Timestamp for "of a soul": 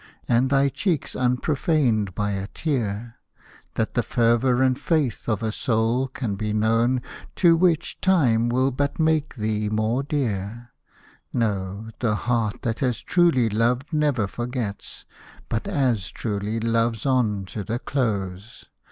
5.29-6.07